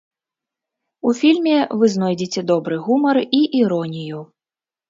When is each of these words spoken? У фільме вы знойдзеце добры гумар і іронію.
У 1.09 1.11
фільме 1.19 1.53
вы 1.81 1.85
знойдзеце 1.97 2.45
добры 2.53 2.75
гумар 2.89 3.23
і 3.41 3.43
іронію. 3.63 4.19